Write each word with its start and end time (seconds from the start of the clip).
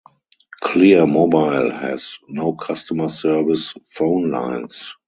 Clear 0.63 1.05
Mobile 1.05 1.69
has 1.69 2.17
no 2.27 2.53
customer 2.53 3.07
service 3.07 3.75
phone 3.87 4.31
lines. 4.31 4.95